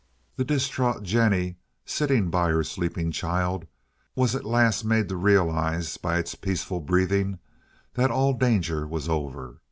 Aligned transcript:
The 0.35 0.43
distraught 0.43 1.03
Jennie, 1.03 1.57
sitting 1.85 2.31
by 2.31 2.49
her 2.49 2.63
sleeping 2.63 3.11
child, 3.11 3.67
was 4.15 4.33
at 4.33 4.45
last 4.45 4.83
made 4.83 5.07
to 5.09 5.15
realize, 5.15 5.95
by 5.97 6.17
its 6.17 6.33
peaceful 6.33 6.79
breathing 6.79 7.37
that 7.93 8.09
all 8.09 8.33
danger 8.33 8.87
was 8.87 9.07
over. 9.07 9.59